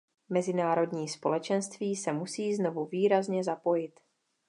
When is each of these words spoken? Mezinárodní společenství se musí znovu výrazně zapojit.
Mezinárodní 0.29 1.07
společenství 1.09 1.95
se 1.95 2.13
musí 2.13 2.55
znovu 2.55 2.85
výrazně 2.85 3.43
zapojit. 3.43 3.99